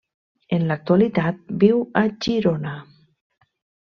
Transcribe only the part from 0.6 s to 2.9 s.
l'actualitat, viu a Girona.